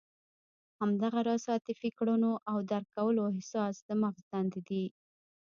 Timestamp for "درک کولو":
2.69-3.23